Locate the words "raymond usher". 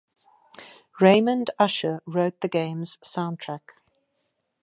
0.99-2.01